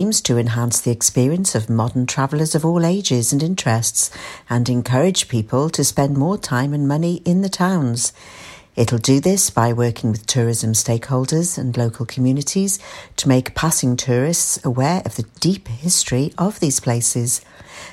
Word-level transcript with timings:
aims 0.00 0.20
to 0.20 0.38
enhance 0.38 0.80
the 0.80 0.92
experience 0.92 1.56
of 1.56 1.68
modern 1.68 2.06
travellers 2.06 2.54
of 2.54 2.64
all 2.64 2.86
ages 2.86 3.32
and 3.32 3.42
interests 3.42 4.12
and 4.48 4.68
encourage 4.68 5.26
people 5.26 5.68
to 5.68 5.82
spend 5.82 6.16
more 6.16 6.38
time 6.38 6.72
and 6.72 6.86
money 6.86 7.16
in 7.24 7.42
the 7.42 7.48
towns. 7.48 8.12
It'll 8.78 8.98
do 8.98 9.18
this 9.18 9.50
by 9.50 9.72
working 9.72 10.12
with 10.12 10.28
tourism 10.28 10.72
stakeholders 10.72 11.58
and 11.58 11.76
local 11.76 12.06
communities 12.06 12.78
to 13.16 13.26
make 13.26 13.56
passing 13.56 13.96
tourists 13.96 14.64
aware 14.64 15.02
of 15.04 15.16
the 15.16 15.24
deep 15.40 15.66
history 15.66 16.32
of 16.38 16.60
these 16.60 16.78
places. 16.78 17.40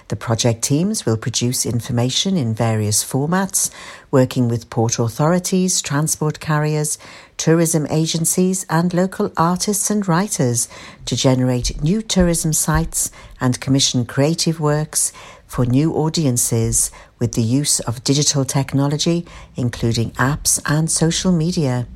The 0.10 0.16
project 0.16 0.62
teams 0.62 1.04
will 1.04 1.18
produce 1.18 1.66
information 1.66 2.38
in 2.38 2.54
various 2.54 3.04
formats, 3.04 3.72
working 4.12 4.48
with 4.48 4.70
port 4.70 5.00
authorities, 5.00 5.82
transport 5.82 6.40
carriers, 6.40 7.00
tourism 7.36 7.88
agencies, 7.90 8.64
and 8.70 8.94
local 8.94 9.32
artists 9.38 9.90
and 9.90 10.08
writers 10.08 10.70
to 11.06 11.16
generate 11.16 11.82
new 11.82 12.04
tourism 12.04 12.54
sites 12.54 13.10
and 13.42 13.60
commission 13.60 14.06
creative 14.06 14.60
works 14.60 15.12
for 15.48 15.66
new 15.66 15.94
audiences 15.94 16.92
with 17.20 17.34
the 17.34 17.42
use 17.42 17.80
of 17.82 18.04
digital 18.04 18.46
technology, 18.46 19.26
including 19.56 20.12
apps 20.12 20.62
and 20.66 20.90
social 20.90 21.32
media. 21.32 21.88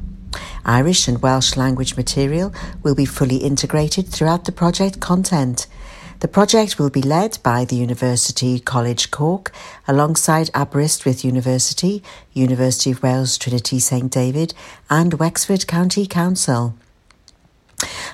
Irish 0.66 1.08
and 1.08 1.22
Welsh 1.22 1.56
language 1.58 1.98
material 1.98 2.54
will 2.84 2.96
be 2.96 3.06
fully 3.06 3.38
integrated 3.38 4.08
throughout 4.08 4.46
the 4.46 4.52
project 4.52 5.00
content. 5.00 5.68
The 6.20 6.28
project 6.28 6.78
will 6.78 6.90
be 6.90 7.02
led 7.02 7.38
by 7.44 7.64
the 7.64 7.78
University 7.78 8.60
College 8.60 9.10
Cork 9.10 9.54
alongside 9.88 10.50
Aberystwyth 10.54 11.24
University, 11.24 12.04
University 12.34 12.92
of 12.92 13.02
Wales 13.02 13.38
Trinity 13.38 13.80
St 13.80 14.12
David, 14.12 14.54
and 14.90 15.14
Wexford 15.14 15.66
County 15.66 16.06
Council. 16.06 16.76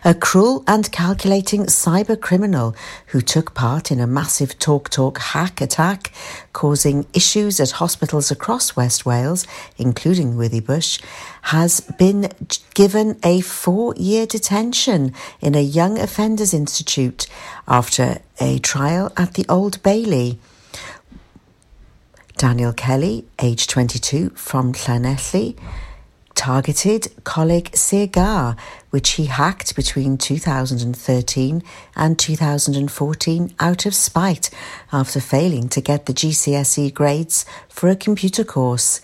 A 0.04 0.14
cruel 0.14 0.64
and 0.68 0.92
calculating 0.92 1.64
cyber 1.66 2.20
criminal 2.20 2.76
who 3.08 3.22
took 3.22 3.56
part 3.56 3.92
in 3.92 4.00
a 4.00 4.06
massive 4.06 4.60
Talk 4.60 4.90
Talk 4.90 5.18
hack 5.18 5.62
attack, 5.62 6.12
causing 6.54 7.08
issues 7.14 7.60
at 7.60 7.72
hospitals 7.72 8.30
across 8.30 8.76
West 8.76 9.06
Wales, 9.06 9.48
including 9.78 10.36
Withybush, 10.36 11.02
has 11.44 11.82
been 11.98 12.32
given 12.74 13.20
a 13.24 13.42
four 13.42 13.96
year 13.96 14.26
detention 14.26 15.14
in 15.42 15.56
a 15.56 15.62
Young 15.62 15.98
Offenders 15.98 16.54
Institute 16.54 17.28
after 17.68 18.20
a 18.40 18.60
trial 18.60 19.12
at 19.18 19.34
the 19.34 19.46
Old 19.50 19.82
Bailey. 19.82 20.38
Daniel 22.38 22.74
Kelly, 22.74 23.26
age 23.42 23.66
22, 23.66 24.32
from 24.32 24.74
Llanelli, 24.74 25.58
targeted 26.36 27.04
Coleg 27.24 27.76
Sir 27.76 28.56
which 28.90 29.12
he 29.12 29.26
hacked 29.26 29.76
between 29.76 30.18
2013 30.18 31.64
and 31.96 32.20
2014 32.20 33.56
out 33.60 33.86
of 33.86 33.96
spite 33.96 34.50
after 34.92 35.20
failing 35.20 35.68
to 35.70 35.82
get 35.82 36.06
the 36.06 36.14
GCSE 36.14 36.94
grades 36.94 37.46
for 37.68 37.90
a 37.90 37.96
computer 37.96 38.44
course. 38.44 39.02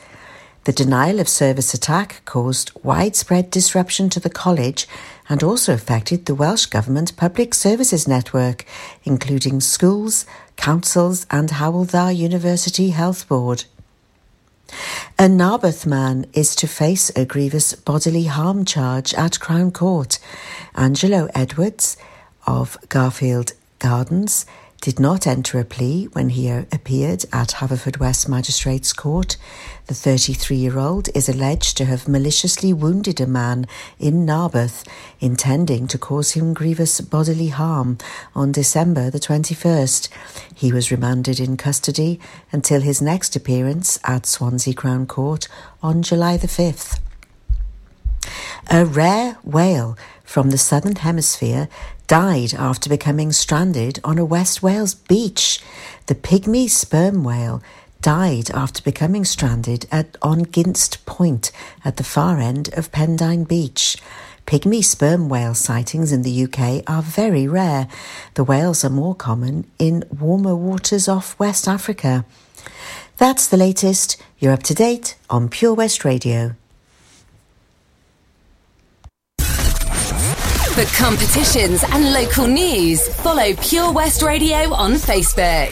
The 0.64 0.72
denial 0.72 1.20
of 1.20 1.28
service 1.28 1.74
attack 1.74 2.22
caused 2.26 2.72
widespread 2.84 3.50
disruption 3.50 4.12
to 4.12 4.20
the 4.20 4.30
college 4.30 4.88
and 5.28 5.42
also 5.42 5.74
affected 5.74 6.26
the 6.26 6.36
Welsh 6.36 6.68
Government 6.68 7.18
Public 7.18 7.56
Services 7.56 8.08
Network, 8.08 8.66
including 9.04 9.60
schools, 9.60 10.28
councils, 10.58 11.26
and 11.32 11.50
Hywel 11.50 11.90
Dda 11.90 12.16
University 12.16 12.92
Health 12.92 13.28
Board. 13.28 13.66
A 15.18 15.28
Narberth 15.28 15.86
man 15.86 16.26
is 16.34 16.56
to 16.56 16.68
face 16.68 17.12
a 17.16 17.26
grievous 17.26 17.74
bodily 17.74 18.26
harm 18.26 18.66
charge 18.66 19.14
at 19.14 19.40
Crown 19.40 19.72
Court. 19.72 20.20
Angelo 20.76 21.30
Edwards 21.36 21.98
of 22.48 22.78
Garfield 22.90 23.54
Gardens 23.80 24.46
did 24.82 25.00
not 25.00 25.28
enter 25.28 25.60
a 25.60 25.64
plea 25.64 26.06
when 26.14 26.30
he 26.30 26.50
uh, 26.50 26.64
appeared 26.72 27.24
at 27.32 27.50
Haverfordwest 27.50 28.28
Magistrates 28.28 28.92
Court. 28.94 29.38
The 29.86 29.94
33 29.94 30.58
year 30.58 30.80
old 30.80 31.08
is 31.14 31.30
alleged 31.30 31.78
to 31.78 31.86
have 31.86 32.08
maliciously 32.08 32.74
wounded 32.74 33.22
a 33.22 33.28
man 33.28 33.68
in 34.00 34.26
Narberth, 34.26 34.84
intending 35.20 35.86
to 35.88 36.00
cause 36.00 36.32
him 36.32 36.56
grievous 36.56 37.00
bodily 37.00 37.50
harm 37.50 38.00
on 38.34 38.52
December 38.52 39.12
the 39.12 39.20
21st. 39.20 40.10
He 40.56 40.74
was 40.74 40.92
remanded 40.92 41.40
in 41.40 41.58
custody 41.58 42.20
until 42.52 42.82
his 42.82 43.04
next 43.04 43.36
appearance 43.36 44.00
at 44.04 44.26
Swansea 44.26 44.74
Crown 44.74 45.06
Court 45.06 45.48
on 45.84 46.02
July 46.02 46.38
the 46.38 46.48
5th. 46.48 47.00
A 48.72 48.86
rare 48.86 49.38
whale 49.44 49.96
from 50.32 50.50
the 50.50 50.58
Southern 50.58 50.96
Hemisphere 50.96 51.68
died 52.08 52.54
after 52.54 52.90
becoming 52.90 53.34
stranded 53.34 54.00
on 54.02 54.18
a 54.18 54.24
West 54.24 54.64
Wales 54.64 54.94
beach. 54.96 55.60
The 56.06 56.16
pygmy 56.16 56.70
sperm 56.70 57.26
whale 57.26 57.62
died 58.02 58.50
after 58.52 58.82
becoming 58.82 59.26
stranded 59.26 59.88
at 59.92 60.18
on 60.22 60.46
Ginst 60.46 61.06
Point 61.06 61.52
at 61.84 61.98
the 61.98 62.06
far 62.06 62.40
end 62.40 62.70
of 62.78 62.94
Pendine 62.94 63.46
Beach. 63.46 63.98
Pygmy 64.48 64.82
sperm 64.82 65.28
whale 65.28 65.54
sightings 65.54 66.14
in 66.14 66.22
the 66.22 66.44
UK 66.46 66.84
are 66.88 67.02
very 67.02 67.46
rare. 67.46 67.90
The 68.36 68.46
whales 68.46 68.86
are 68.86 68.90
more 68.90 69.16
common 69.16 69.70
in 69.80 70.06
warmer 70.18 70.56
waters 70.56 71.10
off 71.10 71.38
West 71.40 71.68
Africa. 71.68 72.24
That's 73.18 73.48
the 73.48 73.58
latest. 73.58 74.16
You're 74.40 74.54
up 74.54 74.64
to 74.64 74.74
date 74.74 75.18
on 75.30 75.50
Pure 75.50 75.74
West 75.74 76.06
Radio. 76.06 76.56
For 80.82 80.98
competitions 80.98 81.84
and 81.84 82.12
local 82.12 82.48
news, 82.48 83.08
follow 83.18 83.54
Pure 83.62 83.92
West 83.92 84.24
Radio 84.24 84.74
on 84.74 84.94
Facebook. 84.94 85.70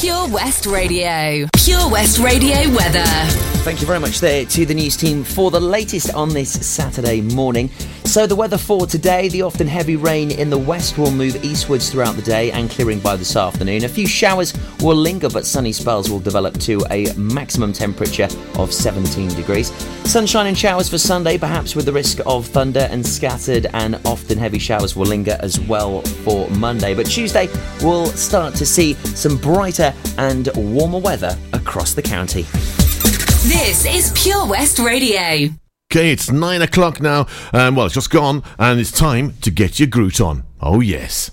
Pure 0.00 0.28
West 0.28 0.66
Radio. 0.66 1.48
Pure 1.56 1.90
West 1.90 2.20
Radio 2.20 2.70
weather. 2.72 3.51
Thank 3.62 3.80
you 3.80 3.86
very 3.86 4.00
much 4.00 4.18
there 4.18 4.44
to 4.44 4.66
the 4.66 4.74
news 4.74 4.96
team 4.96 5.22
for 5.22 5.52
the 5.52 5.60
latest 5.60 6.12
on 6.14 6.30
this 6.30 6.50
Saturday 6.66 7.20
morning. 7.20 7.70
So, 8.04 8.26
the 8.26 8.34
weather 8.34 8.58
for 8.58 8.88
today 8.88 9.28
the 9.28 9.42
often 9.42 9.68
heavy 9.68 9.94
rain 9.94 10.32
in 10.32 10.50
the 10.50 10.58
west 10.58 10.98
will 10.98 11.12
move 11.12 11.44
eastwards 11.44 11.88
throughout 11.88 12.16
the 12.16 12.22
day 12.22 12.50
and 12.50 12.68
clearing 12.68 12.98
by 12.98 13.14
this 13.14 13.36
afternoon. 13.36 13.84
A 13.84 13.88
few 13.88 14.08
showers 14.08 14.52
will 14.80 14.96
linger, 14.96 15.30
but 15.30 15.46
sunny 15.46 15.70
spells 15.70 16.10
will 16.10 16.18
develop 16.18 16.58
to 16.58 16.84
a 16.90 17.12
maximum 17.14 17.72
temperature 17.72 18.26
of 18.56 18.74
17 18.74 19.28
degrees. 19.28 19.70
Sunshine 20.10 20.48
and 20.48 20.58
showers 20.58 20.88
for 20.88 20.98
Sunday, 20.98 21.38
perhaps 21.38 21.76
with 21.76 21.84
the 21.84 21.92
risk 21.92 22.18
of 22.26 22.46
thunder 22.46 22.88
and 22.90 23.06
scattered 23.06 23.68
and 23.74 23.94
often 24.04 24.38
heavy 24.38 24.58
showers 24.58 24.96
will 24.96 25.06
linger 25.06 25.38
as 25.38 25.60
well 25.60 26.02
for 26.02 26.50
Monday. 26.50 26.94
But 26.94 27.06
Tuesday, 27.06 27.48
we'll 27.80 28.06
start 28.06 28.56
to 28.56 28.66
see 28.66 28.94
some 28.94 29.36
brighter 29.36 29.94
and 30.18 30.48
warmer 30.56 30.98
weather 30.98 31.38
across 31.52 31.94
the 31.94 32.02
county. 32.02 32.44
This 33.42 33.84
is 33.86 34.12
Pure 34.14 34.46
West 34.46 34.78
Radio. 34.78 35.48
Okay, 35.90 36.12
it's 36.12 36.30
nine 36.30 36.62
o'clock 36.62 37.00
now. 37.00 37.26
Um, 37.52 37.74
well, 37.74 37.86
it's 37.86 37.94
just 37.96 38.08
gone, 38.08 38.44
and 38.56 38.78
it's 38.78 38.92
time 38.92 39.34
to 39.40 39.50
get 39.50 39.80
your 39.80 39.88
Groot 39.88 40.20
on. 40.20 40.44
Oh, 40.60 40.78
yes. 40.78 41.32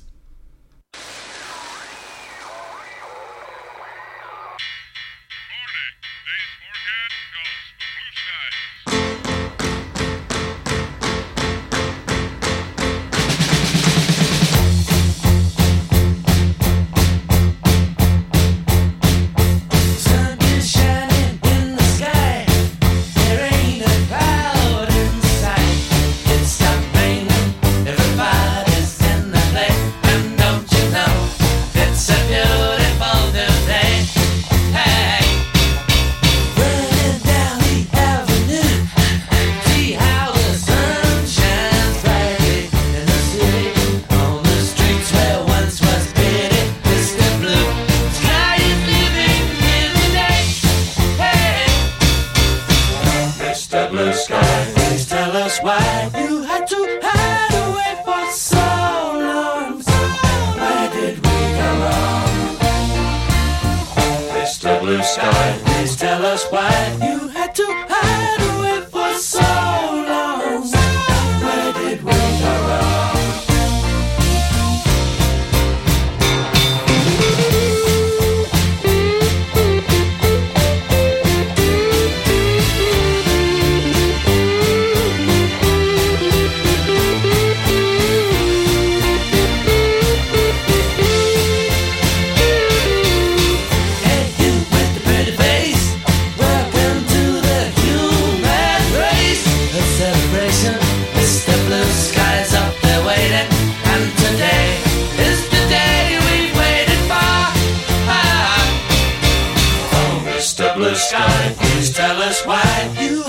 you 112.97 113.28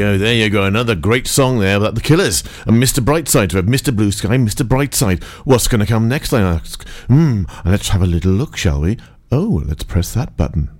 Go, 0.00 0.16
there 0.18 0.34
you 0.34 0.48
go. 0.48 0.64
Another 0.64 0.94
great 0.94 1.26
song 1.26 1.58
there 1.58 1.76
about 1.76 1.94
the 1.94 2.00
Killers. 2.00 2.42
And 2.66 2.82
Mr. 2.82 3.04
Brightside, 3.04 3.52
we 3.52 3.60
Mr. 3.66 3.94
Blue 3.94 4.10
Sky, 4.10 4.36
Mr. 4.38 4.66
Brightside. 4.66 5.22
What's 5.44 5.68
going 5.68 5.80
to 5.80 5.86
come 5.86 6.08
next, 6.08 6.32
I 6.32 6.40
ask? 6.40 6.88
Hmm, 7.08 7.44
let's 7.66 7.90
have 7.90 8.00
a 8.00 8.06
little 8.06 8.32
look, 8.32 8.56
shall 8.56 8.80
we? 8.80 8.96
Oh, 9.30 9.62
let's 9.66 9.82
press 9.84 10.14
that 10.14 10.36
button. 10.38 10.70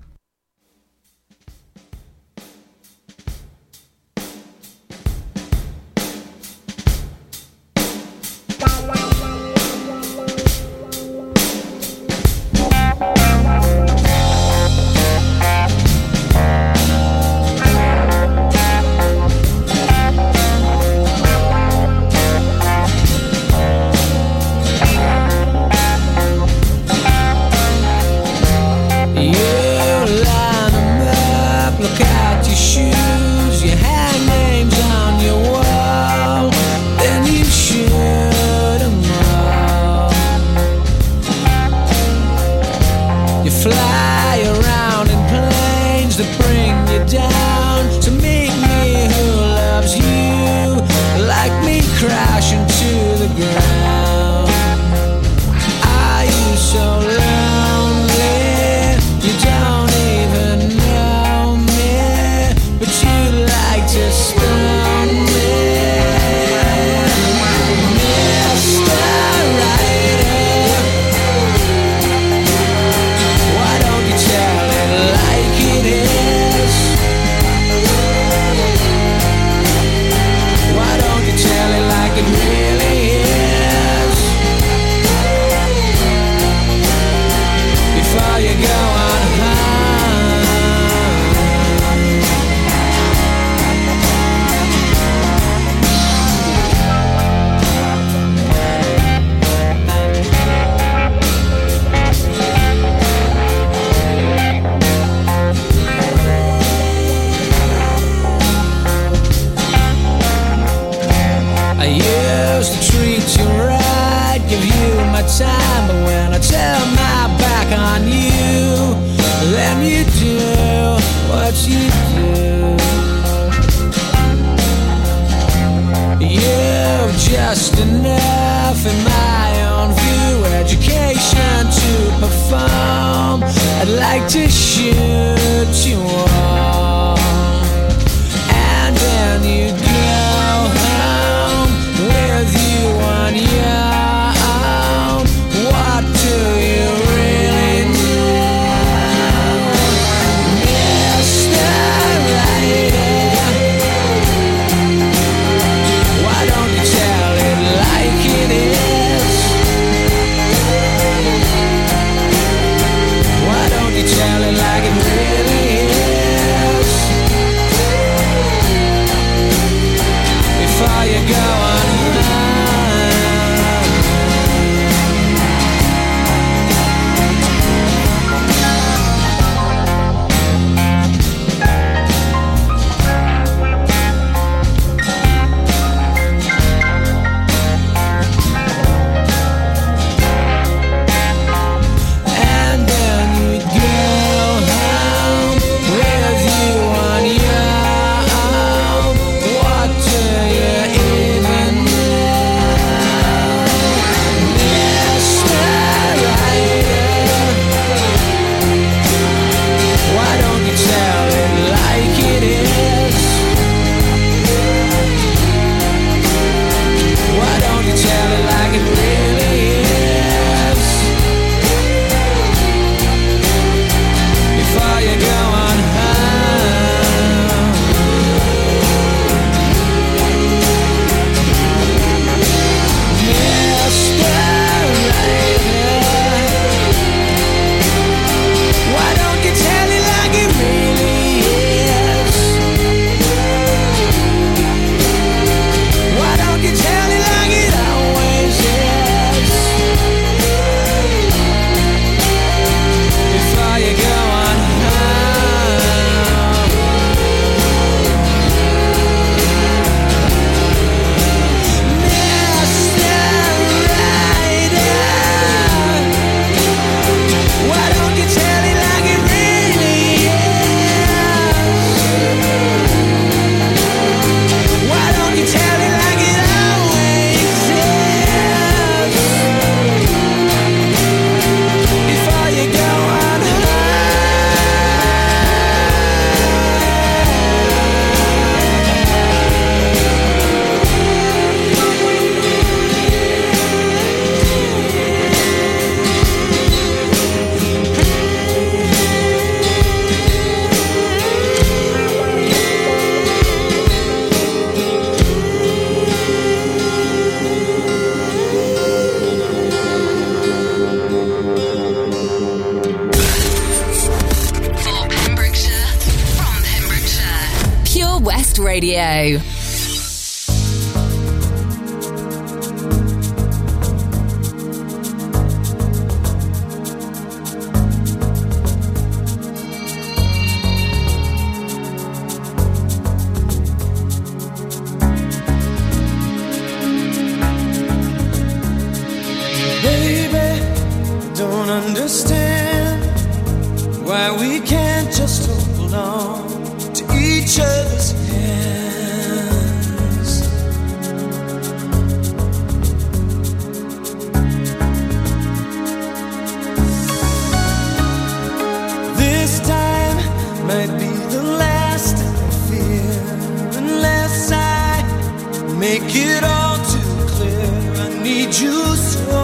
make 365.80 366.14
it 366.14 366.44
all 366.44 366.76
too 366.92 367.26
clear. 367.32 367.66
I 368.04 368.22
need 368.22 368.54
you 368.54 368.96
so. 368.96 369.39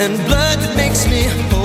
and 0.00 0.16
blood 0.26 0.76
makes 0.76 1.06
me 1.08 1.57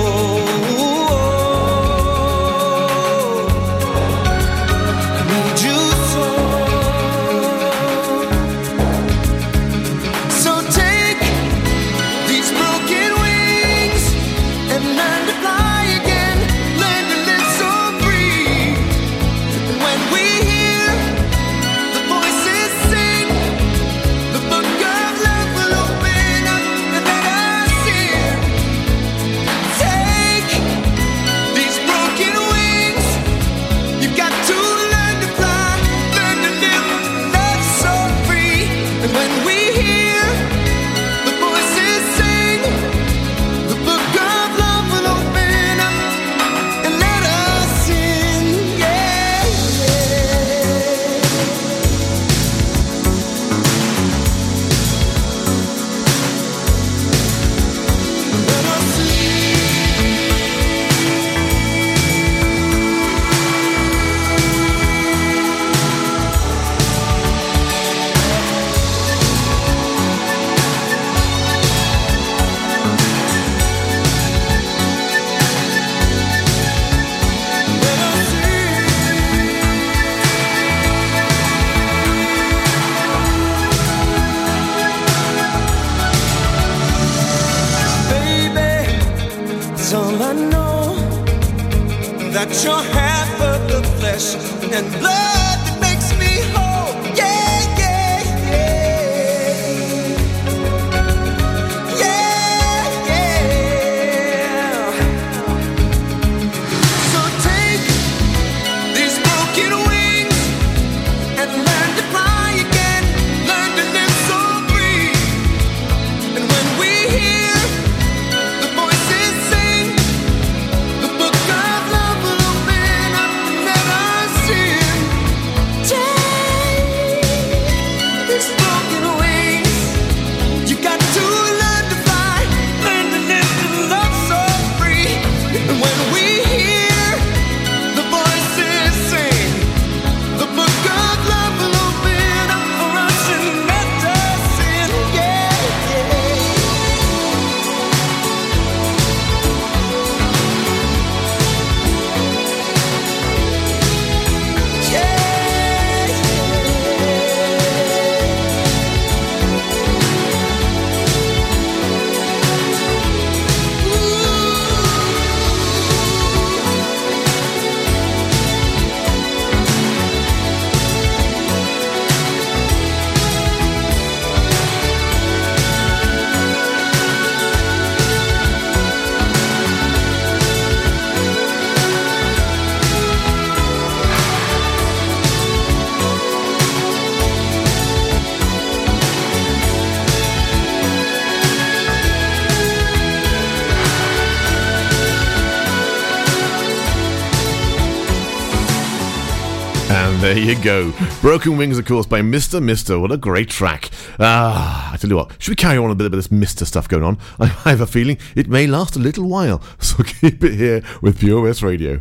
there 200.34 200.42
you 200.42 200.60
go. 200.62 200.92
Broken 201.20 201.56
Wings, 201.56 201.78
of 201.78 201.84
course, 201.84 202.06
by 202.06 202.20
Mr. 202.20 202.60
Mister. 202.60 202.98
What 202.98 203.12
a 203.12 203.16
great 203.16 203.48
track. 203.48 203.90
Ah, 204.18 204.92
I 204.92 204.96
tell 204.96 205.08
you 205.08 205.16
what, 205.16 205.30
should 205.38 205.52
we 205.52 205.56
carry 205.56 205.78
on 205.78 205.90
a 205.90 205.94
bit 205.94 206.06
of 206.06 206.12
this 206.12 206.28
Mr. 206.28 206.66
stuff 206.66 206.88
going 206.88 207.04
on? 207.04 207.18
I 207.38 207.46
have 207.46 207.80
a 207.80 207.86
feeling 207.86 208.18
it 208.34 208.48
may 208.48 208.66
last 208.66 208.96
a 208.96 208.98
little 208.98 209.28
while, 209.28 209.62
so 209.78 210.02
keep 210.02 210.42
it 210.42 210.54
here 210.54 210.82
with 211.00 211.22
West 211.22 211.62
Radio. 211.62 212.00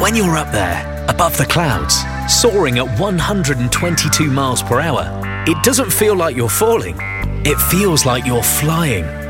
When 0.00 0.16
you're 0.16 0.36
up 0.36 0.50
there, 0.50 1.06
above 1.08 1.36
the 1.36 1.46
clouds, 1.46 2.02
soaring 2.28 2.78
at 2.78 2.98
122 2.98 4.30
miles 4.30 4.62
per 4.62 4.80
hour, 4.80 5.22
it 5.46 5.62
doesn't 5.62 5.92
feel 5.92 6.16
like 6.16 6.34
you're 6.34 6.48
falling. 6.48 6.96
It 7.46 7.58
feels 7.70 8.04
like 8.04 8.26
you're 8.26 8.42
flying. 8.42 9.29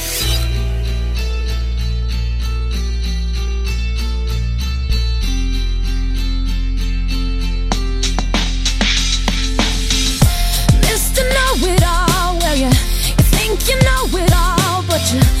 Mr. 11.61 11.67
Know-it-all, 11.67 12.39
well, 12.39 12.55
you, 12.55 12.65
you 12.65 13.23
think 13.29 13.69
you 13.69 13.75
know 13.81 14.17
it 14.17 14.33
all, 14.35 14.83
but 14.87 15.13
you 15.13 15.40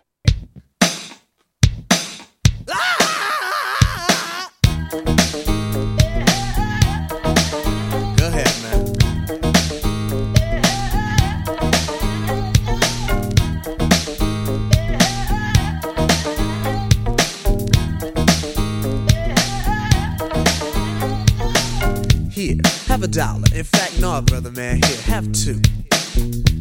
Brother 24.21 24.51
man, 24.51 24.81
here, 24.83 25.01
have 25.03 25.31
two. 25.31 25.61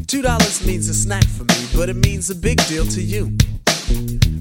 Two 0.07 0.23
dollars 0.23 0.65
means 0.67 0.89
a 0.89 0.95
snack 0.95 1.25
for 1.25 1.45
me, 1.45 1.67
but 1.77 1.89
it 1.89 1.97
means 1.97 2.31
a 2.31 2.35
big 2.35 2.65
deal 2.67 2.87
to 2.87 3.01
you. 3.01 3.37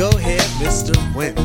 Go 0.00 0.08
ahead, 0.16 0.40
Mr. 0.62 0.96
Wendal. 1.14 1.44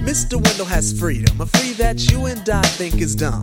Mr. 0.00 0.42
Wendal 0.42 0.64
has 0.64 0.98
freedom, 0.98 1.38
a 1.42 1.44
free 1.44 1.74
that 1.74 2.10
you 2.10 2.24
and 2.24 2.48
I 2.48 2.62
think 2.62 3.02
is 3.02 3.14
dumb. 3.14 3.42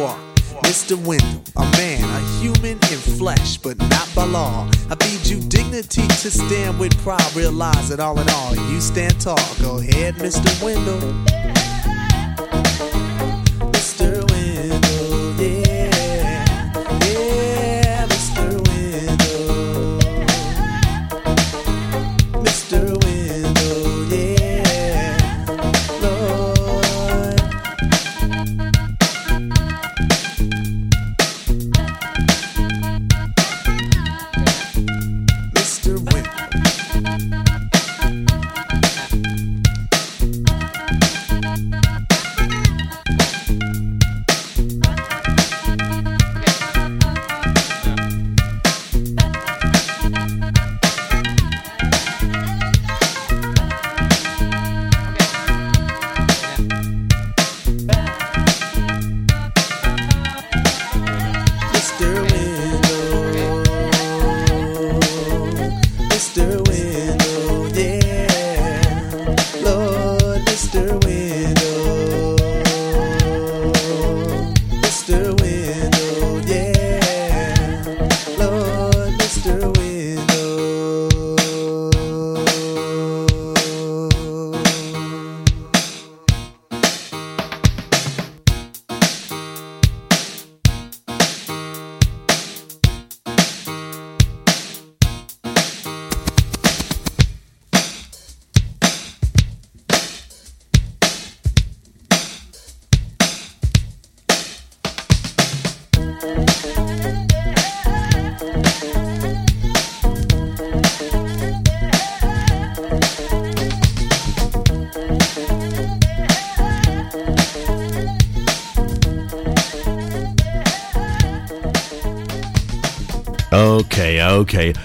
Mr. 0.00 0.96
Wendal, 1.04 1.42
a 1.56 1.70
man, 1.76 2.02
a 2.02 2.20
human 2.40 2.72
in 2.72 2.98
flesh, 3.18 3.58
but 3.58 3.76
not 3.78 4.08
by 4.14 4.24
law. 4.24 4.66
I 4.88 4.94
feed 4.94 5.26
you 5.26 5.40
dignity 5.48 6.06
to 6.08 6.30
stand 6.30 6.78
with 6.78 6.96
pride. 7.02 7.34
Realize 7.36 7.90
that 7.90 8.00
all 8.00 8.18
in 8.18 8.28
all, 8.30 8.56
you 8.70 8.80
stand 8.80 9.20
tall. 9.20 9.36
Go 9.60 9.78
ahead, 9.78 10.14
Mr. 10.14 10.48
Wendal. 10.62 11.30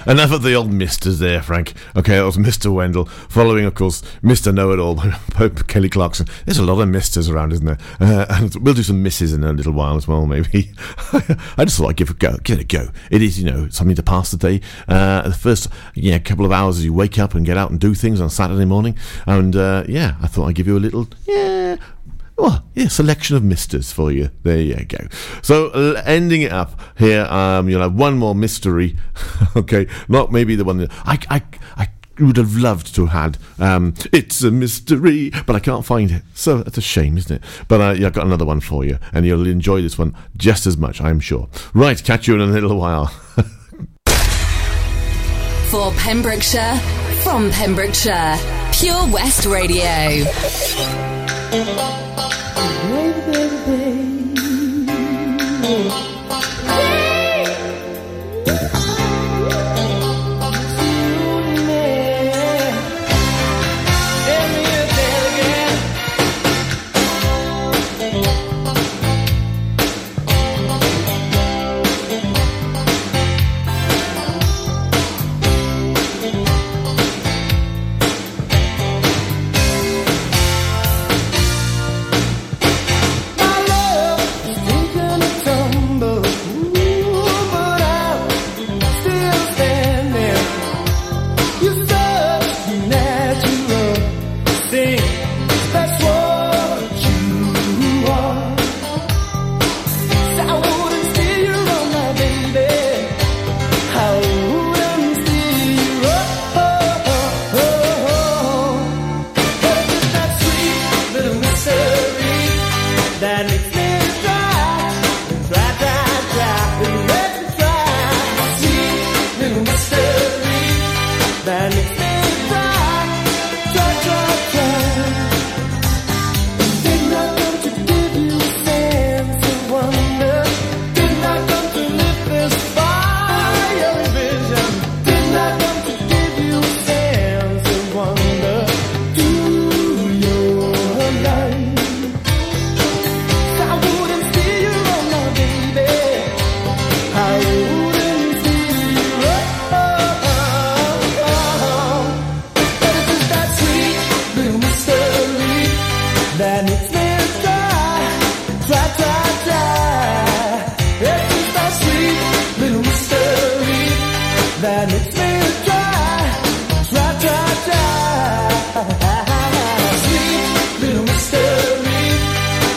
Enough 0.08 0.34
of 0.34 0.44
the 0.44 0.54
old 0.54 0.72
misters 0.72 1.18
there, 1.18 1.42
Frank. 1.42 1.74
Okay, 1.96 2.16
that 2.18 2.26
was 2.26 2.38
Mr. 2.38 2.72
Wendal. 2.72 3.06
Following, 3.28 3.66
of 3.66 3.74
course, 3.74 4.04
Mr. 4.22 4.54
Know 4.54 4.72
It 4.72 4.78
All 4.78 4.94
by 4.94 5.10
Pope 5.32 5.68
Kelly 5.68 5.90
Clarkson. 5.90 6.28
There's 6.46 6.60
a 6.60 6.64
lot 6.64 6.80
of 6.80 6.88
misters 6.90 7.28
around, 7.28 7.54
isn't 7.54 7.66
there? 7.66 7.80
Uh, 8.00 8.28
and 8.30 8.56
we'll 8.58 8.76
do 8.76 8.84
some 8.84 9.02
misses 9.02 9.34
in 9.34 9.44
a 9.44 9.52
little 9.52 9.74
while 9.74 9.96
as 9.96 10.08
well, 10.08 10.28
maybe. 10.28 10.72
I 11.58 11.66
just 11.66 11.80
thought 11.80 11.90
I'd 11.90 11.96
give 11.96 12.12
it 12.12 12.18
a 12.18 12.20
go. 12.20 12.38
Give 12.44 12.60
it 12.60 12.72
a 12.72 12.78
go. 12.78 12.92
It 13.10 13.24
is, 13.24 13.40
you 13.40 13.50
know, 13.50 13.68
something 13.70 13.96
to 13.96 14.04
pass 14.04 14.30
the 14.30 14.38
day. 14.38 14.62
Uh, 14.88 15.24
the 15.24 15.34
first 15.34 15.70
you 15.96 16.12
know, 16.12 16.20
couple 16.20 16.46
of 16.46 16.52
hours 16.52 16.78
as 16.78 16.86
you 16.86 16.94
wake 16.94 17.18
up 17.18 17.34
and 17.34 17.44
get 17.44 17.58
out 17.58 17.72
and 17.72 17.80
do 17.80 17.96
things 17.96 18.22
on 18.22 18.30
Saturday 18.30 18.66
morning. 18.66 18.96
And 19.26 19.56
uh, 19.56 19.86
yeah, 19.88 20.18
I 20.22 20.28
thought 20.28 20.46
I'd 20.48 20.56
give 20.56 20.68
you 20.68 20.78
a 20.78 20.80
little, 20.80 21.08
yeah, 21.26 21.78
well, 22.38 22.66
yeah, 22.74 22.88
selection 22.88 23.36
of 23.36 23.44
misters 23.44 23.92
for 23.92 24.12
you. 24.12 24.30
There 24.44 24.60
you 24.60 24.84
go. 24.86 25.08
So, 25.42 25.68
uh, 25.70 26.02
ending 26.06 26.42
it 26.42 26.52
up 26.52 26.80
here, 26.98 27.26
um, 27.26 27.70
you'll 27.70 27.82
have 27.82 27.96
one 27.96 28.18
more 28.18 28.36
mystery. 28.36 28.98
okay, 29.56 29.88
not 30.10 30.32
maybe 30.32 30.56
the 30.56 30.66
one 30.66 30.78
that 30.78 30.92
I, 31.06 31.20
I, 31.30 31.42
I 31.78 31.90
would 32.20 32.38
have 32.38 32.56
loved 32.56 32.94
to 32.96 33.06
have 33.06 33.38
had. 33.38 33.38
Um, 33.60 33.94
it's 34.12 34.44
a 34.44 34.52
mystery, 34.52 35.32
but 35.46 35.56
I 35.56 35.60
can't 35.60 35.86
find 35.86 36.12
it. 36.12 36.24
So 36.34 36.64
that's 36.64 36.78
a 36.78 36.82
shame, 36.82 37.18
isn't 37.18 37.38
it? 37.38 37.44
But 37.68 37.82
uh, 37.82 37.92
yeah, 37.98 38.08
I've 38.08 38.14
got 38.14 38.26
another 38.26 38.46
one 38.46 38.60
for 38.60 38.84
you, 38.84 39.00
and 39.14 39.26
you'll 39.26 39.48
enjoy 39.48 39.82
this 39.82 39.98
one 39.98 40.16
just 40.36 40.68
as 40.68 40.78
much, 40.78 41.02
I'm 41.02 41.20
sure. 41.20 41.48
Right, 41.74 42.02
catch 42.04 42.28
you 42.28 42.36
in 42.36 42.42
a 42.42 42.48
little 42.48 42.78
while. 42.78 43.08
For 45.70 45.92
Pembrokeshire, 45.94 46.78
from 47.24 47.52
Pembrokeshire, 47.52 48.38
Pure 48.72 49.08
West 49.08 49.46
Radio. 49.46 50.24
Baby, 51.56 51.72
baby, 53.32 53.58
baby. 55.64 55.90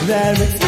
there 0.08 0.32
it's 0.38 0.67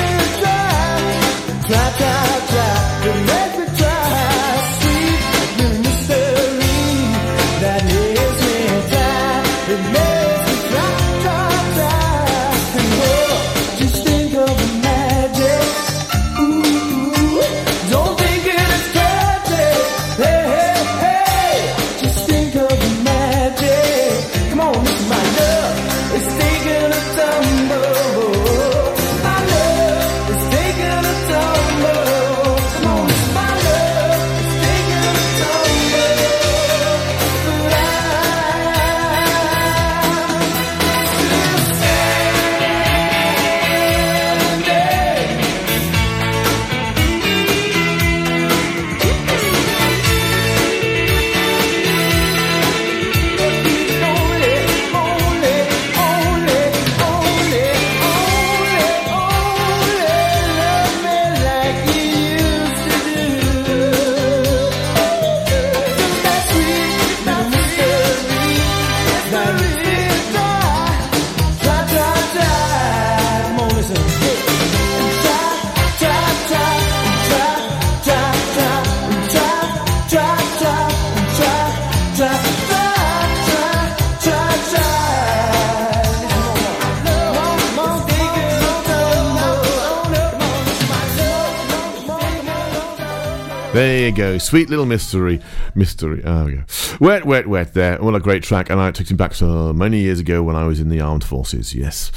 There 93.81 94.11
you 94.11 94.15
go. 94.15 94.37
Sweet 94.37 94.69
little 94.69 94.85
mystery. 94.85 95.41
Mystery. 95.75 96.23
Oh, 96.23 96.47
yeah. 96.49 96.65
Wet, 97.01 97.25
wet, 97.25 97.47
wet 97.47 97.73
there. 97.73 97.97
What 97.97 98.15
a 98.15 98.21
great 98.21 98.43
track. 98.43 98.69
And 98.69 98.79
I 98.79 98.91
took 98.91 99.11
him 99.11 99.17
back 99.17 99.33
so 99.33 99.73
many 99.73 100.01
years 100.01 100.21
ago 100.21 100.43
when 100.43 100.55
I 100.55 100.67
was 100.67 100.81
in 100.81 100.91
the 100.91 101.01
armed 101.01 101.25
forces. 101.25 101.75
Yes. 101.75 102.11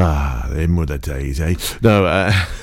Ah, 0.00 0.46
them 0.50 0.76
were 0.76 0.86
the 0.86 0.96
days, 0.96 1.40
eh? 1.40 1.54
No, 1.82 2.06
uh, 2.06 2.32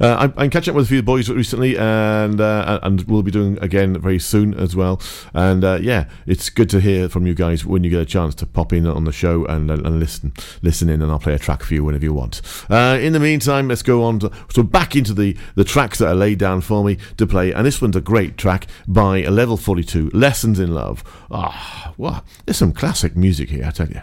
uh, 0.00 0.16
I'm, 0.20 0.32
I'm 0.36 0.50
catching 0.50 0.70
up 0.70 0.76
with 0.76 0.86
a 0.86 0.88
few 0.88 1.02
boys 1.02 1.28
recently 1.28 1.76
and 1.76 2.40
uh, 2.40 2.78
and 2.84 3.02
we'll 3.02 3.24
be 3.24 3.32
doing 3.32 3.58
again 3.60 4.00
very 4.00 4.20
soon 4.20 4.54
as 4.54 4.76
well. 4.76 5.02
And 5.34 5.64
uh, 5.64 5.78
yeah, 5.82 6.08
it's 6.26 6.48
good 6.48 6.70
to 6.70 6.80
hear 6.80 7.08
from 7.08 7.26
you 7.26 7.34
guys 7.34 7.66
when 7.66 7.82
you 7.82 7.90
get 7.90 8.00
a 8.00 8.06
chance 8.06 8.36
to 8.36 8.46
pop 8.46 8.72
in 8.72 8.86
on 8.86 9.02
the 9.02 9.10
show 9.10 9.44
and, 9.46 9.68
and 9.68 9.98
listen 9.98 10.32
listen 10.62 10.88
in 10.88 11.02
and 11.02 11.10
I'll 11.10 11.18
play 11.18 11.34
a 11.34 11.40
track 11.40 11.64
for 11.64 11.74
you 11.74 11.82
whenever 11.82 12.04
you 12.04 12.14
want. 12.14 12.40
Uh, 12.70 12.96
in 13.00 13.12
the 13.12 13.20
meantime, 13.20 13.66
let's 13.66 13.82
go 13.82 14.04
on 14.04 14.20
to, 14.20 14.30
so 14.52 14.62
back 14.62 14.94
into 14.94 15.12
the, 15.12 15.36
the 15.56 15.64
tracks 15.64 15.98
that 15.98 16.06
are 16.06 16.14
laid 16.14 16.38
down 16.38 16.60
for 16.60 16.84
me 16.84 16.98
to 17.16 17.26
play. 17.26 17.52
And 17.52 17.66
this 17.66 17.82
one's 17.82 17.96
a 17.96 18.00
great 18.00 18.38
track 18.38 18.68
by 18.86 19.22
Level 19.22 19.56
42, 19.56 20.10
Lessons 20.14 20.60
in 20.60 20.72
Love. 20.72 21.02
Ah, 21.32 21.94
wow. 21.96 22.22
There's 22.44 22.58
some 22.58 22.72
classic 22.72 23.16
music 23.16 23.50
here, 23.50 23.64
I 23.66 23.70
tell 23.70 23.88
you. 23.88 24.02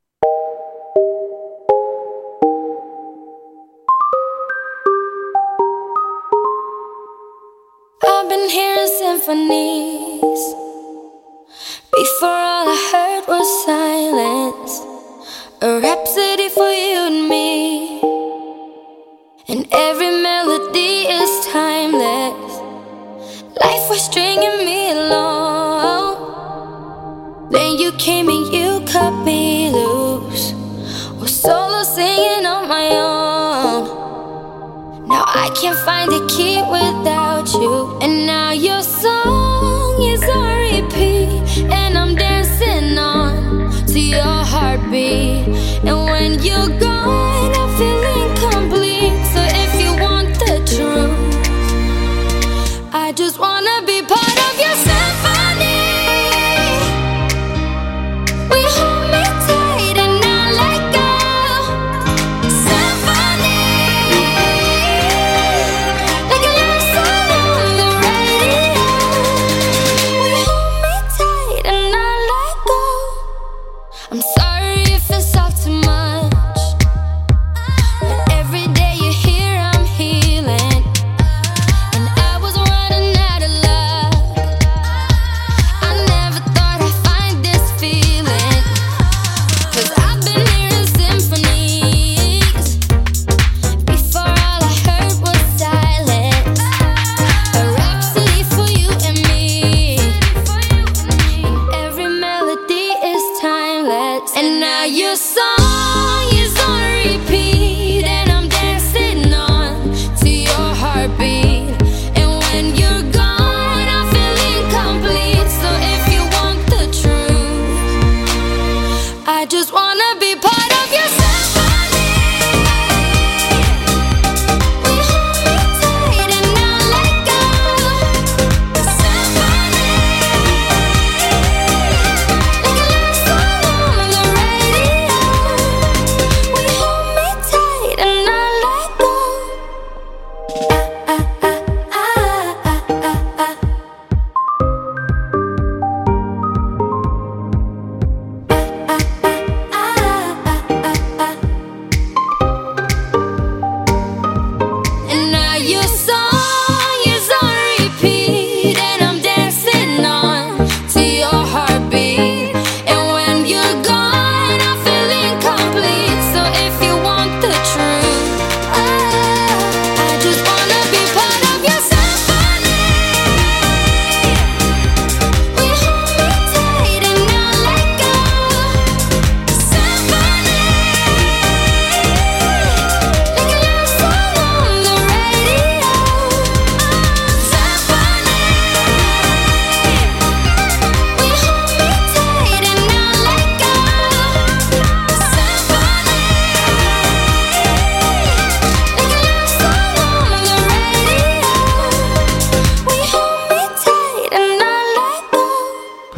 I'm 74.11 74.19
sorry. 74.19 74.50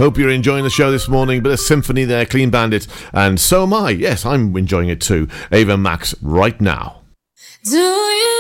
Hope 0.04 0.18
you're 0.18 0.30
enjoying 0.32 0.66
the 0.66 0.70
show 0.70 0.92
this 0.92 1.08
morning. 1.08 1.42
But 1.42 1.54
a 1.54 1.58
symphony 1.58 2.04
there, 2.04 2.26
Clean 2.26 2.50
Bandit, 2.50 2.88
and 3.14 3.40
so 3.40 3.64
am 3.64 3.74
I. 3.74 3.92
Yes, 3.92 4.26
I'm 4.26 4.54
enjoying 4.58 4.90
it 4.90 5.00
too. 5.00 5.30
Ava 5.50 5.78
Max, 5.78 6.14
right 6.22 6.60
now. 6.60 7.04
Do 7.64 7.78
you? 7.78 8.33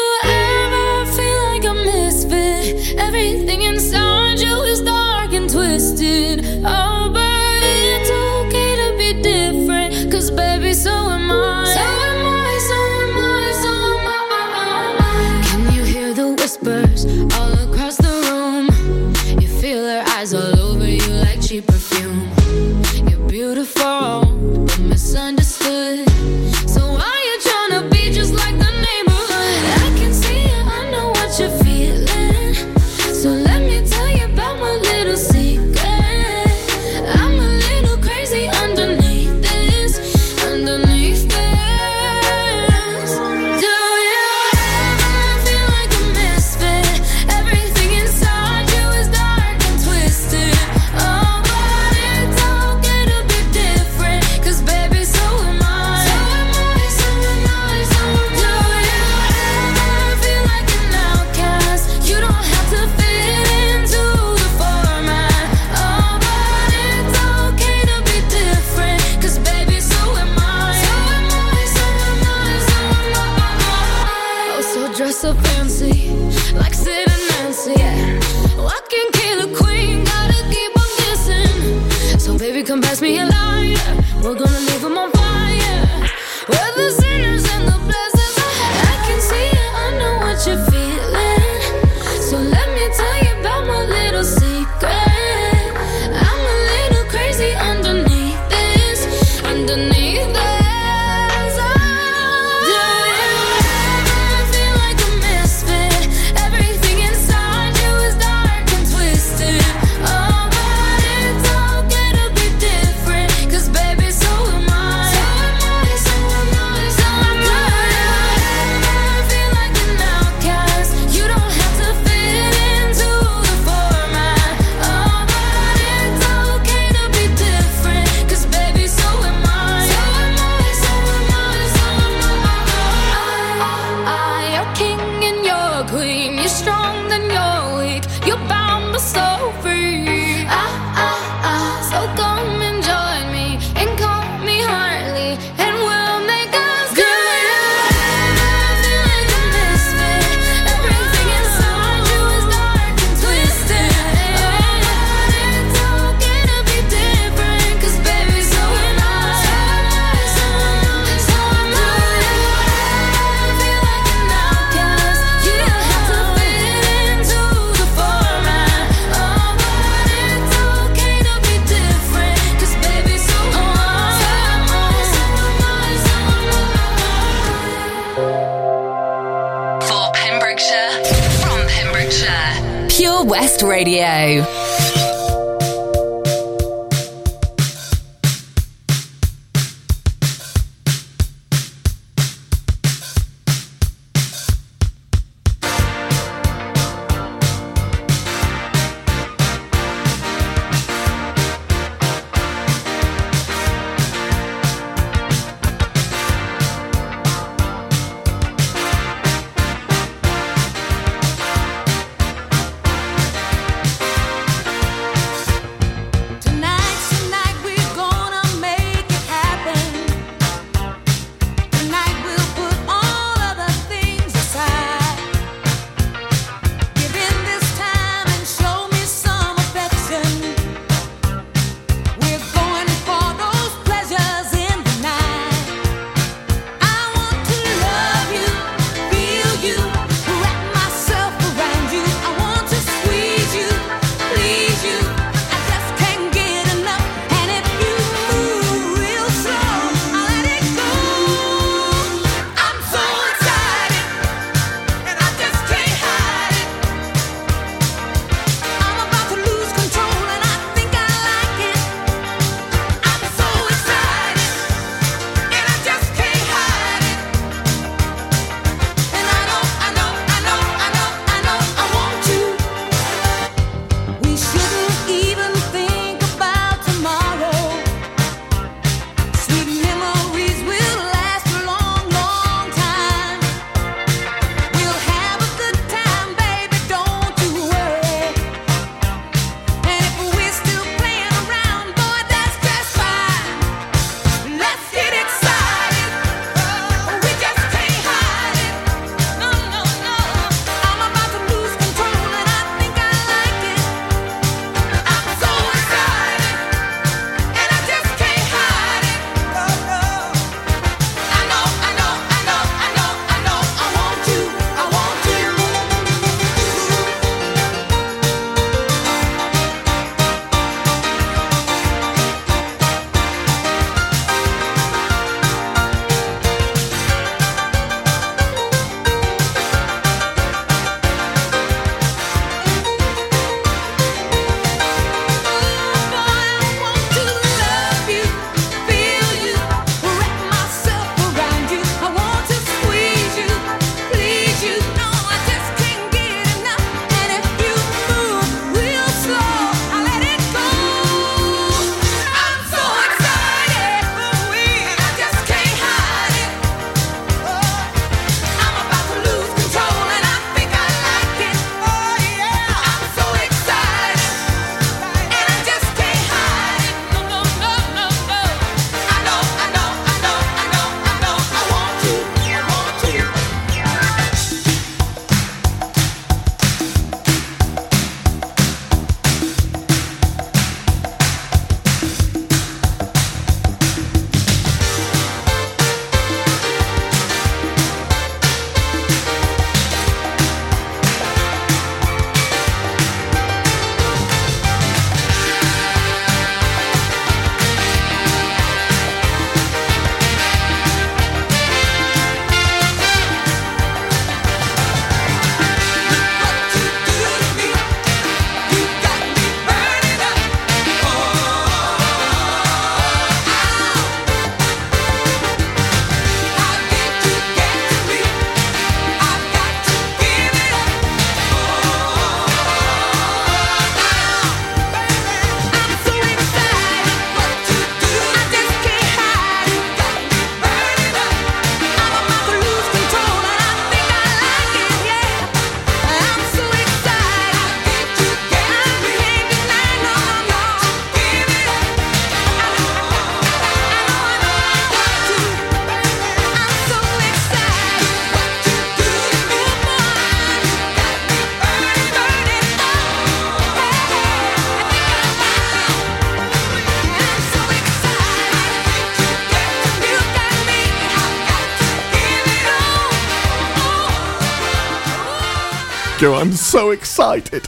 Excited. 466.94 467.68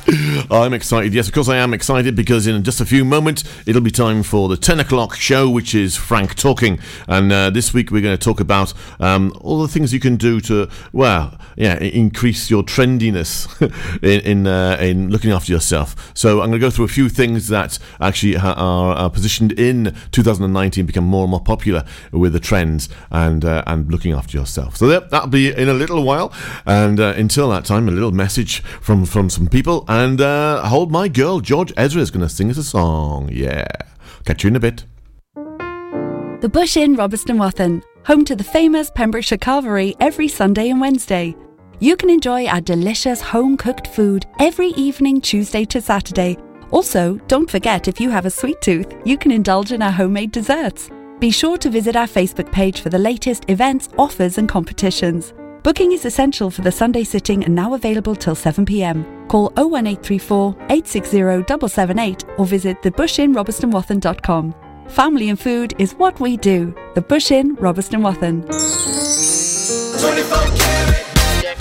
I'm 0.50 0.74
excited. 0.74 1.14
Yes, 1.14 1.28
of 1.28 1.34
course 1.34 1.50
I 1.50 1.58
am 1.58 1.74
excited 1.74 2.16
because 2.16 2.48
in 2.48 2.64
just 2.64 2.80
a 2.80 2.86
few 2.86 3.04
moments 3.04 3.44
it'll 3.66 3.82
be 3.82 3.92
time 3.92 4.24
for 4.24 4.48
the 4.48 4.56
10 4.56 4.80
o'clock 4.80 5.16
show, 5.16 5.50
which 5.50 5.76
is 5.76 5.98
Frank 5.98 6.36
Talking. 6.36 6.80
And 7.08 7.32
uh, 7.32 7.50
this 7.50 7.74
week 7.74 7.92
we're 7.92 8.02
going 8.02 8.18
to 8.18 8.24
talk 8.24 8.40
about 8.40 8.74
um, 9.00 9.34
all 9.42 9.62
the 9.62 9.68
things 9.68 9.94
you 9.94 10.00
can 10.00 10.16
do 10.16 10.40
to, 10.42 10.70
well, 10.94 11.38
yeah, 11.58 11.78
increase 11.80 12.50
your 12.50 12.64
trendiness 12.64 13.50
in 14.04 14.22
in, 14.22 14.48
uh, 14.48 14.78
in 14.80 15.10
looking 15.10 15.32
after 15.32 15.52
yourself. 15.52 16.12
So 16.14 16.42
I'm 16.42 16.50
going 16.50 16.60
to 16.60 16.60
go 16.60 16.70
through 16.70 16.86
a 16.86 16.90
few 16.90 17.10
things 17.10 17.48
that 17.48 17.80
actually 18.00 18.38
are, 18.38 18.56
are 18.56 19.10
positioned 19.10 19.52
in 19.54 19.96
2019, 20.12 20.86
become 20.86 21.06
more 21.06 21.24
and 21.24 21.32
more 21.32 21.42
popular 21.42 21.84
with 22.12 22.34
the 22.34 22.40
trends 22.40 22.90
and 23.12 23.44
uh, 23.44 23.64
and 23.66 23.90
looking 23.92 24.12
after 24.12 24.38
yourself. 24.38 24.78
So 24.78 24.88
that, 24.88 25.10
that'll 25.10 25.30
be 25.30 25.52
in 25.52 25.70
a 25.70 25.74
little 25.74 26.04
while. 26.04 26.34
And 26.66 27.00
uh, 27.00 27.14
until 27.18 27.50
that 27.50 27.66
time, 27.66 27.88
a 27.88 27.92
little 27.92 28.12
message 28.12 28.62
from 28.82 29.06
from 29.16 29.30
some 29.30 29.48
people. 29.48 29.86
And 29.88 30.20
uh, 30.20 30.62
hold 30.68 30.92
my 30.92 31.08
girl, 31.08 31.40
George 31.40 31.72
Ezra 31.78 32.02
is 32.02 32.12
going 32.12 32.28
to 32.28 32.28
sing 32.28 32.52
us 32.52 32.58
a 32.58 32.64
song. 32.64 33.30
Yeah, 33.32 33.66
catch 34.26 34.44
you 34.44 34.50
in 34.50 34.58
a 34.58 34.60
bit. 34.60 34.84
The 36.42 36.50
Bush 36.52 36.76
Inn, 36.76 36.98
Robeston 36.98 37.38
Wathen, 37.38 37.82
home 38.06 38.26
to 38.26 38.36
the 38.36 38.44
famous 38.44 38.92
Pembrokeshire 38.94 39.38
Carvery 39.38 39.96
every 40.02 40.28
Sunday 40.28 40.70
and 40.70 40.82
Wednesday. 40.82 41.34
You 41.80 41.96
can 41.96 42.10
enjoy 42.10 42.48
our 42.48 42.60
delicious 42.60 43.22
home 43.22 43.56
cooked 43.56 43.88
food 43.88 44.26
every 44.42 44.72
evening, 44.72 45.22
Tuesday 45.22 45.64
to 45.64 45.80
Saturday. 45.80 46.38
Also, 46.72 47.16
don't 47.30 47.50
forget 47.50 47.88
if 47.88 48.02
you 48.02 48.10
have 48.10 48.26
a 48.26 48.30
sweet 48.30 48.60
tooth, 48.60 48.94
you 49.06 49.18
can 49.18 49.32
indulge 49.32 49.72
in 49.72 49.82
our 49.82 49.92
homemade 49.92 50.34
desserts. 50.34 50.90
Be 51.20 51.32
sure 51.32 51.58
to 51.60 51.70
visit 51.70 51.96
our 51.96 52.08
Facebook 52.08 52.52
page 52.52 52.82
for 52.82 52.90
the 52.90 53.00
latest 53.00 53.46
events, 53.48 53.88
offers, 53.98 54.38
and 54.38 54.50
competitions. 54.50 55.34
Booking 55.66 55.94
is 55.94 56.06
essential 56.06 56.52
for 56.52 56.62
the 56.62 56.72
Sunday 56.72 57.04
sitting 57.04 57.44
and 57.44 57.56
now 57.56 57.74
available 57.74 58.16
till 58.16 58.36
7pm. 58.36 59.28
Call 59.28 59.46
01834 59.58 60.52
860 60.70 61.18
778 61.18 62.24
or 62.38 62.46
visit 62.46 62.80
thebushinrobertsonwathen.com. 62.84 64.54
Family 64.90 65.30
and 65.30 65.40
food 65.40 65.74
is 65.80 65.94
what 65.94 66.20
we 66.20 66.38
do. 66.38 66.72
The 66.94 67.02
Bush 67.02 67.32
Inn, 67.32 67.56
Robeston 67.56 68.04
Wathen. 68.04 68.46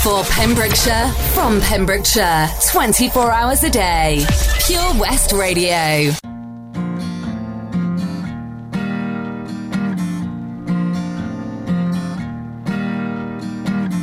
For 0.00 0.24
Pembrokeshire, 0.32 1.12
from 1.34 1.60
Pembrokeshire, 1.60 2.48
24 2.70 3.30
hours 3.30 3.62
a 3.64 3.70
day. 3.70 4.24
Pure 4.66 4.94
West 4.98 5.32
Radio. 5.32 6.14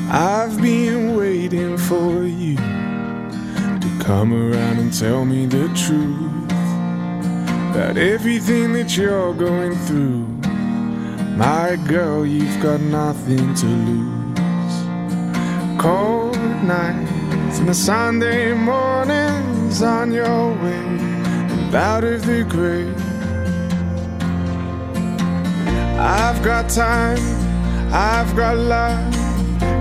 I've 0.09 0.61
been 0.61 1.17
waiting 1.17 1.77
for 1.77 2.23
you 2.23 2.55
to 2.55 3.99
come 3.99 4.31
around 4.31 4.79
and 4.79 4.97
tell 4.97 5.25
me 5.25 5.45
the 5.45 5.67
truth 5.75 6.45
about 7.71 7.97
everything 7.97 8.71
that 8.71 8.95
you're 8.95 9.33
going 9.33 9.75
through. 9.79 10.25
My 11.35 11.75
girl, 11.89 12.25
you've 12.25 12.61
got 12.61 12.79
nothing 12.79 13.53
to 13.55 13.65
lose. 13.65 14.37
Cold 15.77 16.37
nights 16.63 17.59
and 17.59 17.67
the 17.67 17.73
Sunday 17.73 18.53
mornings 18.53 19.81
on 19.81 20.13
your 20.13 20.53
way 20.63 20.85
and 21.51 21.75
out 21.75 22.05
of 22.05 22.25
the 22.25 22.45
grave. 22.45 22.95
I've 25.99 26.41
got 26.43 26.69
time, 26.69 27.19
I've 27.91 28.33
got 28.37 28.55
love. 28.55 29.16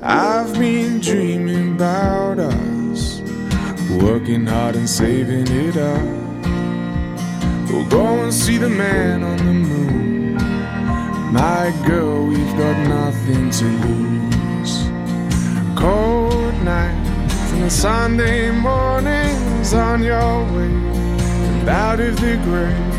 I've 0.00 0.54
been 0.54 1.00
dreaming 1.00 1.74
about 1.74 2.38
us, 2.38 3.20
working 4.00 4.46
hard 4.46 4.76
and 4.76 4.88
saving 4.88 5.48
it 5.48 5.76
up. 5.76 6.02
We'll 7.68 7.88
go 7.88 8.22
and 8.22 8.32
see 8.32 8.58
the 8.58 8.68
man 8.68 9.24
on 9.24 9.38
the 9.38 9.52
moon. 9.52 10.34
My 11.32 11.74
girl, 11.84 12.24
we've 12.26 12.56
got 12.56 12.78
nothing 12.86 13.50
to 13.50 13.64
lose. 13.64 14.84
Cold 15.76 16.54
nights 16.62 17.52
and 17.52 17.64
the 17.64 17.70
Sunday 17.70 18.52
mornings 18.52 19.74
on 19.74 20.04
your 20.04 20.44
way 20.52 21.68
out 21.68 21.98
of 21.98 22.20
the 22.20 22.36
grave. 22.44 22.94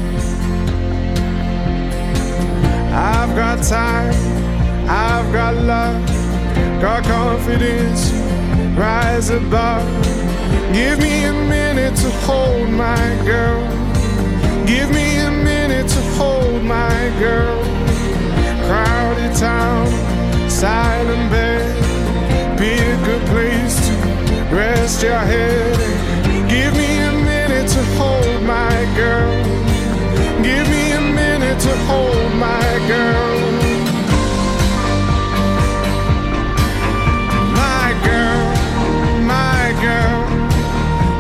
I've 2.91 3.33
got 3.37 3.63
time, 3.63 4.13
I've 4.89 5.31
got 5.31 5.55
love 5.55 6.18
got 6.81 7.03
confidence, 7.03 8.11
rise 8.77 9.29
above. 9.29 9.85
Give 10.71 10.97
me 10.99 11.25
a 11.25 11.33
minute 11.33 11.95
to 11.97 12.09
hold 12.25 12.69
my 12.69 13.21
girl. 13.25 13.61
Give 14.65 14.89
me 14.91 15.17
a 15.17 15.31
minute 15.31 15.89
to 15.89 16.01
hold 16.17 16.63
my 16.63 17.13
girl. 17.19 17.61
Crowded 18.65 19.35
town, 19.35 19.87
silent 20.49 21.29
bed. 21.31 22.57
Pick 22.57 22.79
a 22.79 23.05
good 23.05 23.25
place 23.27 23.75
to 23.87 24.55
rest 24.55 25.03
your 25.03 25.19
head. 25.19 25.75
Give 26.49 26.73
me 26.77 26.99
a 26.99 27.11
minute 27.11 27.69
to 27.71 27.83
hold 27.97 28.41
my 28.43 28.77
girl. 28.95 29.43
Give 30.41 30.69
me 30.69 30.91
a 30.91 31.01
minute 31.01 31.59
to 31.59 31.75
hold 31.87 32.33
my 32.35 32.87
girl. 32.87 33.58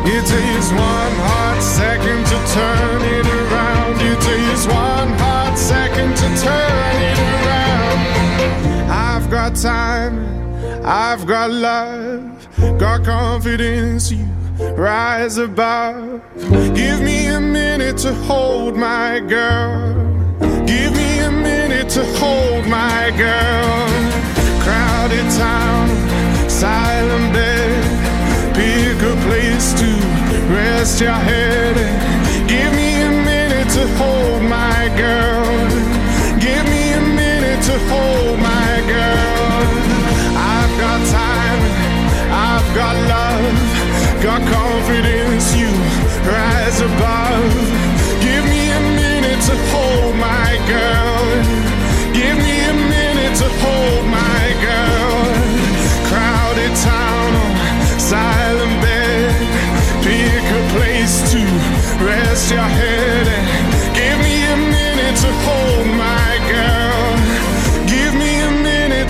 It 0.05 0.25
takes 0.25 0.71
one 0.71 1.15
hot 1.27 1.59
second 1.61 2.25
to 2.25 2.37
turn 2.53 3.01
it 3.01 3.27
around. 3.27 4.01
It 4.01 4.19
takes 4.21 4.65
one 4.65 5.09
hot 5.19 5.55
second 5.57 6.15
to 6.15 6.27
turn 6.43 7.01
it 7.11 7.19
around. 7.35 7.99
I've 8.89 9.29
got 9.29 9.55
time, 9.55 10.15
I've 10.85 11.25
got 11.27 11.51
love, 11.51 12.47
got 12.79 13.03
confidence. 13.03 14.11
You 14.11 14.25
rise 14.75 15.37
above. 15.37 16.21
Give 16.75 17.01
me 17.01 17.27
a 17.27 17.39
minute 17.39 17.97
to 17.99 18.13
hold 18.13 18.75
my 18.75 19.19
girl. 19.19 19.95
Give 20.65 20.91
me 20.95 21.19
a 21.19 21.31
minute 21.31 21.89
to 21.89 22.03
hold 22.17 22.65
my 22.67 23.11
girl. 23.17 23.87
Crowded 24.63 25.29
town, 25.37 26.49
silent 26.49 27.33
bed. 27.33 27.88
A 29.01 29.15
place 29.23 29.71
to 29.79 29.89
rest 30.53 30.99
your 30.99 31.13
head. 31.13 31.75
Give 32.49 32.71
me 32.75 33.01
a 33.01 33.09
minute 33.09 33.69
to 33.69 33.87
hold 33.95 34.43
my 34.43 34.91
girl. 34.97 35.47
Give 36.37 36.65
me 36.67 36.91
a 36.91 37.01
minute 37.01 37.63
to 37.63 37.79
hold 37.87 38.37
my 38.39 38.71
girl. 38.95 39.63
I've 40.35 40.73
got 40.83 40.99
time, 41.07 41.61
I've 42.29 42.69
got 42.75 42.95
love, 43.15 44.21
got 44.21 44.41
confidence. 44.51 45.55
You 45.55 45.71
rise 46.27 46.81
above. 46.81 47.53
Give 48.21 48.43
me 48.53 48.69
a 48.69 48.81
minute 48.99 49.41
to 49.47 49.55
hold 49.71 50.15
night, 50.17 50.61
girl. 50.67 51.18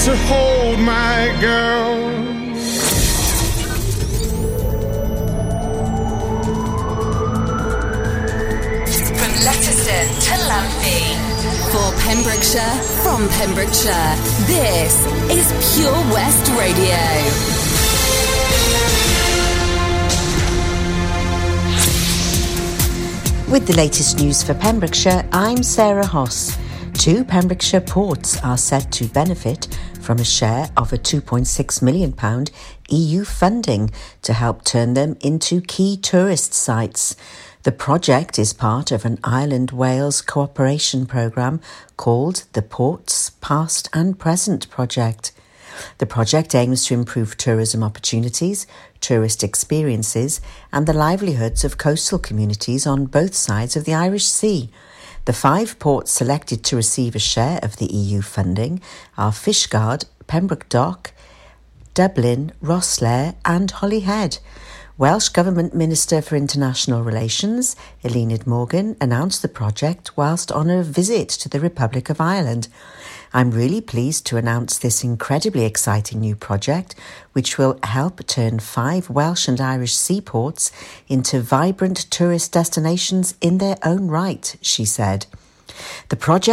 From 0.09 0.17
Letterston 9.45 10.07
to 10.25 10.33
Lamphey. 10.49 11.13
For 11.69 11.89
Pembrokeshire, 12.01 12.75
from 13.03 13.29
Pembrokeshire, 13.29 14.15
this 14.47 15.05
is 15.29 15.45
Pure 15.77 16.01
West 16.11 16.45
Radio. 16.57 16.97
With 23.51 23.67
the 23.67 23.75
latest 23.75 24.19
news 24.19 24.41
for 24.41 24.55
Pembrokeshire, 24.55 25.23
I'm 25.31 25.61
Sarah 25.61 26.07
Hoss. 26.07 26.57
Two 26.93 27.23
Pembrokeshire 27.23 27.81
ports 27.81 28.43
are 28.43 28.57
set 28.57 28.91
to 28.91 29.05
benefit 29.07 29.68
from 30.09 30.17
a 30.17 30.25
share 30.25 30.71
of 30.75 30.91
a 30.91 30.97
£2.6 30.97 31.81
million 31.83 32.47
EU 32.89 33.23
funding 33.23 33.91
to 34.23 34.33
help 34.33 34.63
turn 34.63 34.95
them 34.95 35.15
into 35.21 35.61
key 35.61 35.95
tourist 35.95 36.51
sites. 36.51 37.15
The 37.61 37.71
project 37.71 38.39
is 38.39 38.51
part 38.51 38.91
of 38.91 39.05
an 39.05 39.19
Ireland 39.23 39.69
Wales 39.69 40.23
cooperation 40.23 41.05
programme 41.05 41.61
called 41.95 42.45
the 42.53 42.63
Ports 42.63 43.29
Past 43.39 43.87
and 43.93 44.17
Present 44.17 44.67
Project. 44.71 45.31
The 45.99 46.07
project 46.07 46.55
aims 46.55 46.85
to 46.85 46.95
improve 46.95 47.37
tourism 47.37 47.83
opportunities, 47.83 48.65
tourist 49.01 49.43
experiences, 49.43 50.41
and 50.73 50.87
the 50.87 50.93
livelihoods 50.93 51.63
of 51.63 51.77
coastal 51.77 52.17
communities 52.17 52.87
on 52.87 53.05
both 53.05 53.35
sides 53.35 53.77
of 53.77 53.85
the 53.85 53.93
Irish 53.93 54.25
Sea. 54.25 54.71
The 55.29 55.33
five 55.33 55.77
ports 55.77 56.09
selected 56.09 56.63
to 56.63 56.75
receive 56.75 57.13
a 57.13 57.19
share 57.19 57.59
of 57.61 57.75
the 57.75 57.85
EU 57.85 58.19
funding 58.23 58.81
are 59.15 59.31
Fishguard, 59.31 60.05
Pembroke 60.25 60.67
Dock, 60.69 61.11
Dublin, 61.93 62.51
Rosslare, 62.63 63.35
and 63.45 63.69
Holyhead. 63.69 64.39
Welsh 64.97 65.29
Government 65.29 65.75
Minister 65.75 66.23
for 66.23 66.35
International 66.35 67.03
Relations, 67.03 67.75
Eluned 68.03 68.47
Morgan, 68.47 68.97
announced 68.99 69.43
the 69.43 69.47
project 69.47 70.17
whilst 70.17 70.51
on 70.51 70.71
a 70.71 70.81
visit 70.81 71.29
to 71.29 71.47
the 71.47 71.59
Republic 71.59 72.09
of 72.09 72.19
Ireland. 72.19 72.67
I'm 73.31 73.51
really 73.51 73.81
pleased 73.81 74.25
to 74.27 74.37
announce 74.37 74.79
this 74.79 75.03
incredibly 75.03 75.63
exciting 75.63 76.19
new 76.19 76.35
project, 76.35 76.95
which 77.33 77.59
will 77.59 77.77
help 77.83 78.25
turn 78.25 78.57
five 78.59 79.07
Welsh 79.09 79.47
and 79.47 79.61
Irish 79.61 79.95
seaports 79.95 80.71
into 81.07 81.39
vibrant 81.39 82.09
tourist 82.09 82.51
destinations 82.51 83.35
in 83.39 83.59
their 83.59 83.77
own 83.83 84.07
right, 84.07 84.55
she 84.61 84.83
said. 84.83 85.27
The 86.09 86.15
project 86.15 86.47